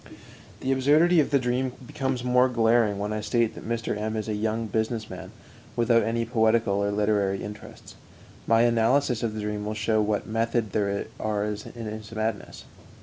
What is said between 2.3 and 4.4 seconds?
glaring when I state that Mr. M is a